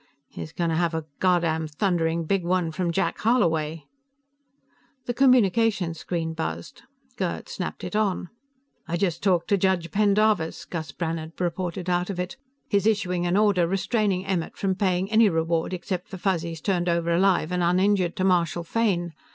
"He's 0.29 0.51
going 0.51 0.71
to 0.71 0.75
have 0.75 0.95
a 0.95 1.05
goddamn 1.19 1.67
thundering 1.67 2.23
big 2.25 2.43
one 2.43 2.71
from 2.71 2.91
Jack 2.91 3.19
Holloway!" 3.19 3.85
The 5.05 5.13
communication 5.13 5.93
screen 5.93 6.33
buzzed; 6.33 6.81
Gerd 7.17 7.47
snapped 7.47 7.83
it 7.83 7.95
on. 7.95 8.29
"I 8.87 8.97
just 8.97 9.21
talked 9.21 9.47
to 9.49 9.59
Judge 9.59 9.91
Pendarvis," 9.91 10.65
Gus 10.65 10.91
Brannhard 10.91 11.39
reported 11.39 11.87
out 11.87 12.09
of 12.09 12.19
it. 12.19 12.35
"He's 12.67 12.87
issuing 12.87 13.27
an 13.27 13.37
order 13.37 13.67
restraining 13.67 14.25
Emmert 14.25 14.57
from 14.57 14.73
paying 14.73 15.11
any 15.11 15.29
reward 15.29 15.71
except 15.71 16.07
for 16.07 16.17
Fuzzies 16.17 16.61
turned 16.61 16.89
over 16.89 17.13
alive 17.13 17.51
and 17.51 17.61
uninjured 17.61 18.15
to 18.15 18.23
Marshal 18.23 18.63
Fane. 18.63 19.13